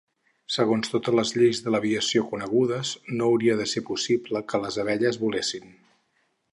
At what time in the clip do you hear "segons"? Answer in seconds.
0.53-0.89